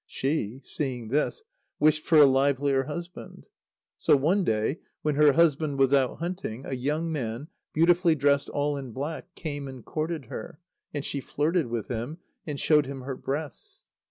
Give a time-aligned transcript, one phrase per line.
[0.07, 1.43] She, seeing this,
[1.79, 3.45] wished for a livelier husband.
[3.99, 8.77] So one day, when her husband was out hunting, a young man, beautifully dressed all
[8.77, 10.57] in black, came and courted her,
[10.91, 12.17] and she flirted with him,
[12.47, 13.89] and showed him her breasts.